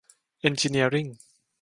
[0.41, 1.07] เอ็นจิเนียริ่ง